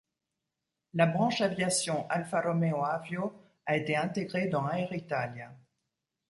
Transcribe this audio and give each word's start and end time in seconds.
La 0.95 1.05
branche 1.05 1.41
aviation 1.41 2.07
Alfa 2.09 2.41
Romeo 2.41 2.81
Avio 2.83 3.39
a 3.67 3.77
été 3.77 3.95
intégrée 3.95 4.47
dans 4.47 4.65
Aeritalia. 4.67 5.51